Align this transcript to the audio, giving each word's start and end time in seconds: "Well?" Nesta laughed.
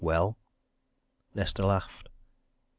"Well?" 0.03 0.35
Nesta 1.35 1.63
laughed. 1.63 2.09